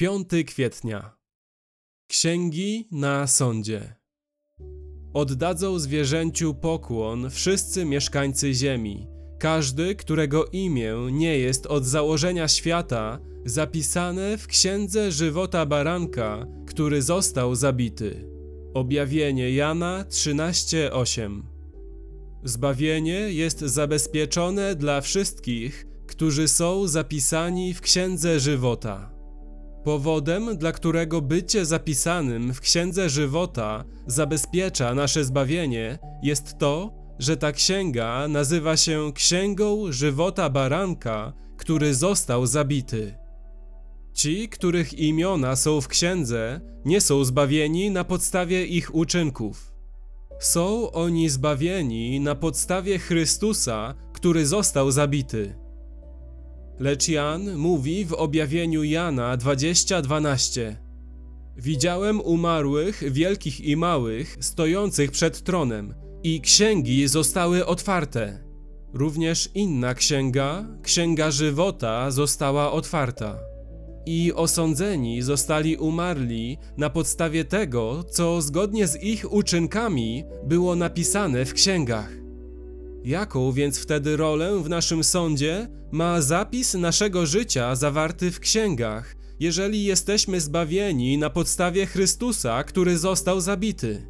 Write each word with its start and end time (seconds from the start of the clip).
5 0.00 0.28
kwietnia. 0.46 1.16
Księgi 2.08 2.88
na 2.92 3.26
sądzie. 3.26 3.94
Oddadzą 5.14 5.78
zwierzęciu 5.78 6.54
pokłon 6.54 7.30
wszyscy 7.30 7.84
mieszkańcy 7.84 8.54
ziemi, 8.54 9.06
każdy, 9.38 9.94
którego 9.94 10.46
imię 10.46 10.94
nie 11.12 11.38
jest 11.38 11.66
od 11.66 11.84
założenia 11.86 12.48
świata 12.48 13.18
zapisane 13.44 14.38
w 14.38 14.46
księdze 14.46 15.12
żywota 15.12 15.66
baranka, 15.66 16.46
który 16.66 17.02
został 17.02 17.54
zabity. 17.54 18.24
Objawienie 18.74 19.50
Jana 19.50 20.04
13:8. 20.08 21.42
Zbawienie 22.44 23.32
jest 23.32 23.60
zabezpieczone 23.60 24.74
dla 24.74 25.00
wszystkich, 25.00 25.86
którzy 26.06 26.48
są 26.48 26.86
zapisani 26.86 27.74
w 27.74 27.80
księdze 27.80 28.40
żywota. 28.40 29.17
Powodem, 29.88 30.56
dla 30.56 30.72
którego 30.72 31.20
bycie 31.22 31.66
zapisanym 31.66 32.54
w 32.54 32.60
Księdze 32.60 33.08
Żywota 33.08 33.84
zabezpiecza 34.06 34.94
nasze 34.94 35.24
zbawienie, 35.24 35.98
jest 36.22 36.58
to, 36.58 36.92
że 37.18 37.36
ta 37.36 37.52
księga 37.52 38.28
nazywa 38.28 38.76
się 38.76 39.12
Księgą 39.14 39.92
Żywota 39.92 40.50
Baranka, 40.50 41.32
który 41.56 41.94
został 41.94 42.46
zabity. 42.46 43.14
Ci, 44.12 44.48
których 44.48 44.98
imiona 44.98 45.56
są 45.56 45.80
w 45.80 45.88
księdze, 45.88 46.60
nie 46.84 47.00
są 47.00 47.24
zbawieni 47.24 47.90
na 47.90 48.04
podstawie 48.04 48.66
ich 48.66 48.94
uczynków. 48.94 49.72
Są 50.40 50.90
oni 50.90 51.28
zbawieni 51.28 52.20
na 52.20 52.34
podstawie 52.34 52.98
Chrystusa, 52.98 53.94
który 54.12 54.46
został 54.46 54.90
zabity. 54.90 55.67
Lecz 56.80 57.08
Jan 57.08 57.56
mówi 57.56 58.04
w 58.04 58.12
objawieniu 58.12 58.84
Jana 58.84 59.36
20:12: 59.36 60.76
Widziałem 61.56 62.20
umarłych, 62.20 63.12
wielkich 63.12 63.60
i 63.60 63.76
małych, 63.76 64.36
stojących 64.40 65.10
przed 65.10 65.42
tronem, 65.42 65.94
i 66.22 66.40
księgi 66.40 67.08
zostały 67.08 67.66
otwarte. 67.66 68.44
Również 68.94 69.50
inna 69.54 69.94
księga, 69.94 70.66
księga 70.82 71.30
żywota, 71.30 72.10
została 72.10 72.72
otwarta. 72.72 73.38
I 74.06 74.32
osądzeni 74.32 75.22
zostali 75.22 75.76
umarli 75.76 76.58
na 76.76 76.90
podstawie 76.90 77.44
tego, 77.44 78.04
co 78.04 78.42
zgodnie 78.42 78.86
z 78.86 79.02
ich 79.02 79.32
uczynkami 79.32 80.24
było 80.44 80.76
napisane 80.76 81.44
w 81.44 81.54
księgach. 81.54 82.27
Jaką 83.04 83.52
więc 83.52 83.78
wtedy 83.78 84.16
rolę 84.16 84.62
w 84.62 84.68
naszym 84.68 85.04
sądzie 85.04 85.68
ma 85.92 86.20
zapis 86.20 86.74
naszego 86.74 87.26
życia 87.26 87.74
zawarty 87.74 88.30
w 88.30 88.40
księgach, 88.40 89.16
jeżeli 89.40 89.84
jesteśmy 89.84 90.40
zbawieni 90.40 91.18
na 91.18 91.30
podstawie 91.30 91.86
Chrystusa, 91.86 92.64
który 92.64 92.98
został 92.98 93.40
zabity? 93.40 94.06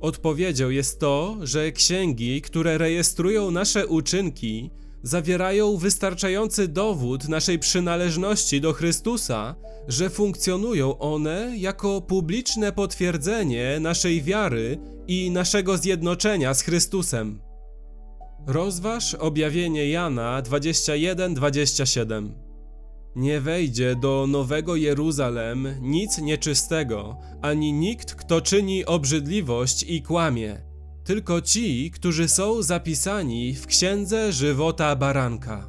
Odpowiedzią 0.00 0.70
jest 0.70 1.00
to, 1.00 1.36
że 1.42 1.72
księgi, 1.72 2.42
które 2.42 2.78
rejestrują 2.78 3.50
nasze 3.50 3.86
uczynki, 3.86 4.70
zawierają 5.02 5.76
wystarczający 5.76 6.68
dowód 6.68 7.28
naszej 7.28 7.58
przynależności 7.58 8.60
do 8.60 8.72
Chrystusa, 8.72 9.54
że 9.88 10.10
funkcjonują 10.10 10.98
one 10.98 11.52
jako 11.56 12.00
publiczne 12.00 12.72
potwierdzenie 12.72 13.78
naszej 13.80 14.22
wiary 14.22 14.78
i 15.06 15.30
naszego 15.30 15.78
zjednoczenia 15.78 16.54
z 16.54 16.62
Chrystusem. 16.62 17.51
Rozważ 18.46 19.14
objawienie 19.14 19.88
Jana 19.88 20.42
21-27. 20.42 22.28
Nie 23.16 23.40
wejdzie 23.40 23.96
do 23.96 24.26
Nowego 24.28 24.76
Jeruzalem 24.76 25.68
nic 25.80 26.18
nieczystego, 26.18 27.16
ani 27.42 27.72
nikt, 27.72 28.14
kto 28.14 28.40
czyni 28.40 28.84
obrzydliwość 28.84 29.82
i 29.88 30.02
kłamie, 30.02 30.62
tylko 31.04 31.40
ci, 31.40 31.90
którzy 31.90 32.28
są 32.28 32.62
zapisani 32.62 33.54
w 33.54 33.66
Księdze 33.66 34.32
Żywota 34.32 34.96
Baranka. 34.96 35.68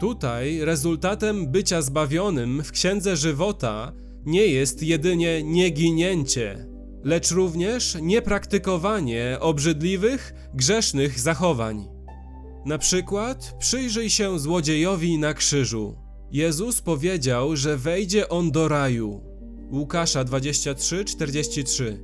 Tutaj 0.00 0.60
rezultatem 0.60 1.52
bycia 1.52 1.82
zbawionym 1.82 2.62
w 2.62 2.72
Księdze 2.72 3.16
Żywota 3.16 3.92
nie 4.26 4.46
jest 4.46 4.82
jedynie 4.82 5.42
nieginięcie, 5.42 6.66
lecz 7.04 7.30
również 7.30 7.96
niepraktykowanie 8.02 9.36
obrzydliwych, 9.40 10.34
grzesznych 10.54 11.20
zachowań. 11.20 11.88
Na 12.66 12.78
przykład 12.78 13.54
przyjrzyj 13.58 14.10
się 14.10 14.38
złodziejowi 14.38 15.18
na 15.18 15.34
krzyżu. 15.34 15.96
Jezus 16.30 16.80
powiedział, 16.80 17.56
że 17.56 17.76
wejdzie 17.76 18.28
on 18.28 18.50
do 18.50 18.68
raju. 18.68 19.20
Łukasza 19.72 20.24
23:43. 20.24 21.98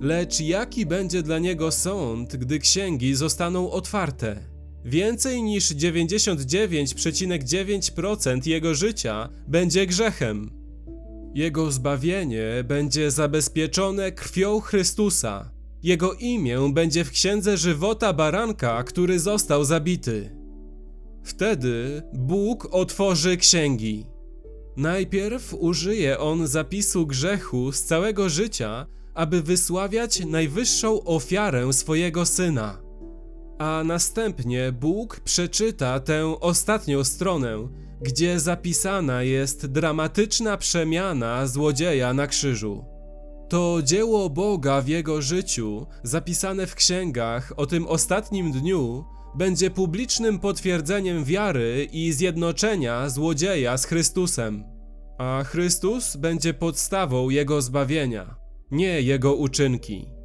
Lecz 0.00 0.40
jaki 0.40 0.86
będzie 0.86 1.22
dla 1.22 1.38
niego 1.38 1.70
sąd, 1.70 2.36
gdy 2.36 2.58
księgi 2.58 3.14
zostaną 3.14 3.70
otwarte? 3.70 4.54
Więcej 4.84 5.42
niż 5.42 5.64
99,9% 5.64 8.46
jego 8.46 8.74
życia 8.74 9.28
będzie 9.48 9.86
grzechem. 9.86 10.63
Jego 11.34 11.70
zbawienie 11.70 12.64
będzie 12.64 13.10
zabezpieczone 13.10 14.12
krwią 14.12 14.60
Chrystusa. 14.60 15.50
Jego 15.82 16.12
imię 16.12 16.70
będzie 16.72 17.04
w 17.04 17.10
księdze 17.10 17.56
żywota 17.56 18.12
baranka, 18.12 18.82
który 18.82 19.18
został 19.18 19.64
zabity. 19.64 20.30
Wtedy 21.24 22.02
Bóg 22.12 22.68
otworzy 22.70 23.36
księgi. 23.36 24.06
Najpierw 24.76 25.54
użyje 25.54 26.18
on 26.18 26.46
zapisu 26.46 27.06
grzechu 27.06 27.72
z 27.72 27.82
całego 27.82 28.28
życia, 28.28 28.86
aby 29.14 29.42
wysławiać 29.42 30.24
najwyższą 30.24 31.04
ofiarę 31.04 31.72
swojego 31.72 32.26
syna. 32.26 32.82
A 33.58 33.82
następnie 33.84 34.72
Bóg 34.72 35.20
przeczyta 35.20 36.00
tę 36.00 36.40
ostatnią 36.40 37.04
stronę, 37.04 37.68
gdzie 38.00 38.40
zapisana 38.40 39.22
jest 39.22 39.66
dramatyczna 39.66 40.56
przemiana 40.56 41.46
złodzieja 41.46 42.14
na 42.14 42.26
krzyżu. 42.26 42.84
To 43.48 43.78
dzieło 43.82 44.30
Boga 44.30 44.80
w 44.80 44.88
jego 44.88 45.22
życiu, 45.22 45.86
zapisane 46.02 46.66
w 46.66 46.74
księgach 46.74 47.52
o 47.56 47.66
tym 47.66 47.86
ostatnim 47.86 48.52
dniu, 48.52 49.04
będzie 49.34 49.70
publicznym 49.70 50.38
potwierdzeniem 50.38 51.24
wiary 51.24 51.88
i 51.92 52.12
zjednoczenia 52.12 53.08
złodzieja 53.08 53.78
z 53.78 53.84
Chrystusem. 53.84 54.64
A 55.18 55.44
Chrystus 55.44 56.16
będzie 56.16 56.54
podstawą 56.54 57.30
jego 57.30 57.62
zbawienia, 57.62 58.36
nie 58.70 59.02
jego 59.02 59.34
uczynki. 59.34 60.23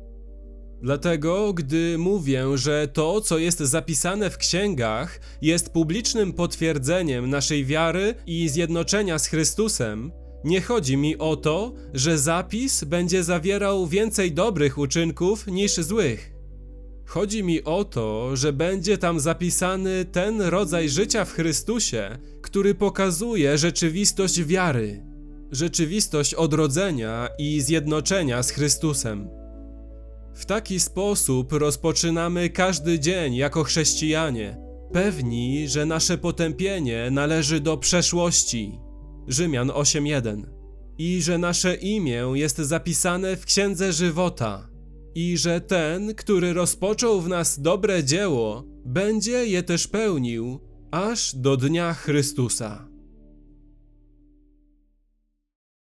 Dlatego, 0.81 1.53
gdy 1.53 1.97
mówię, 1.97 2.45
że 2.55 2.87
to, 2.93 3.21
co 3.21 3.37
jest 3.37 3.59
zapisane 3.59 4.29
w 4.29 4.37
księgach, 4.37 5.19
jest 5.41 5.73
publicznym 5.73 6.33
potwierdzeniem 6.33 7.29
naszej 7.29 7.65
wiary 7.65 8.15
i 8.25 8.49
zjednoczenia 8.49 9.19
z 9.19 9.27
Chrystusem, 9.27 10.11
nie 10.43 10.61
chodzi 10.61 10.97
mi 10.97 11.17
o 11.17 11.35
to, 11.35 11.73
że 11.93 12.17
zapis 12.17 12.83
będzie 12.83 13.23
zawierał 13.23 13.87
więcej 13.87 14.31
dobrych 14.31 14.77
uczynków 14.77 15.47
niż 15.47 15.73
złych. 15.73 16.31
Chodzi 17.05 17.43
mi 17.43 17.63
o 17.63 17.85
to, 17.85 18.35
że 18.35 18.53
będzie 18.53 18.97
tam 18.97 19.19
zapisany 19.19 20.05
ten 20.05 20.41
rodzaj 20.41 20.89
życia 20.89 21.25
w 21.25 21.31
Chrystusie, 21.31 22.17
który 22.41 22.75
pokazuje 22.75 23.57
rzeczywistość 23.57 24.43
wiary, 24.43 25.03
rzeczywistość 25.51 26.33
odrodzenia 26.33 27.29
i 27.39 27.61
zjednoczenia 27.61 28.43
z 28.43 28.51
Chrystusem. 28.51 29.38
W 30.39 30.45
taki 30.45 30.79
sposób 30.79 31.53
rozpoczynamy 31.53 32.49
każdy 32.49 32.99
dzień 32.99 33.35
jako 33.35 33.63
chrześcijanie, 33.63 34.57
pewni, 34.93 35.67
że 35.67 35.85
nasze 35.85 36.17
potępienie 36.17 37.11
należy 37.11 37.59
do 37.59 37.77
przeszłości. 37.77 38.79
Rzymian 39.27 39.69
8:1. 39.69 40.43
I 40.97 41.21
że 41.21 41.37
nasze 41.37 41.75
imię 41.75 42.25
jest 42.33 42.57
zapisane 42.57 43.35
w 43.35 43.45
księdze 43.45 43.93
żywota. 43.93 44.69
I 45.15 45.37
że 45.37 45.61
ten, 45.61 46.15
który 46.15 46.53
rozpoczął 46.53 47.21
w 47.21 47.29
nas 47.29 47.61
dobre 47.61 48.03
dzieło, 48.03 48.63
będzie 48.85 49.45
je 49.45 49.63
też 49.63 49.87
pełnił 49.87 50.59
aż 50.91 51.35
do 51.35 51.57
dnia 51.57 51.93
Chrystusa. 51.93 52.88